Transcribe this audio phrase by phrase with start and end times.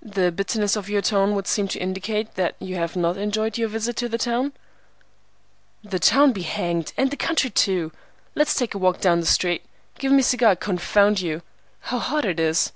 [0.00, 3.66] "The bitterness of your tone would seem to indicate that you have not enjoyed your
[3.68, 4.52] visit to the town."
[5.82, 7.90] "The town be hanged, and the country too!
[8.36, 9.64] Let's take a walk down the street.
[9.98, 11.42] Give me a cigar, confound you!
[11.80, 12.70] How hot it is!"